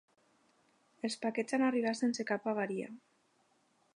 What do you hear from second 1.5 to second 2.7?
han arribat sense cap